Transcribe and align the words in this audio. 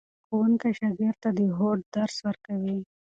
ښوونکی 0.27 0.71
شاګرد 0.79 1.17
ته 1.23 1.29
د 1.37 1.39
هوډ 1.57 1.79
درس 1.95 2.15
ورکوي. 2.27 2.77